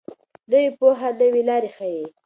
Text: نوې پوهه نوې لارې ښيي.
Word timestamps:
نوې 0.51 0.69
پوهه 0.77 1.09
نوې 1.19 1.41
لارې 1.49 1.69
ښيي. 1.75 2.05